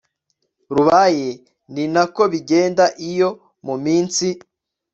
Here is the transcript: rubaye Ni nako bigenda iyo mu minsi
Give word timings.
rubaye 0.75 1.29
Ni 1.73 1.83
nako 1.93 2.23
bigenda 2.33 2.85
iyo 3.09 3.29
mu 3.65 3.75
minsi 3.85 4.27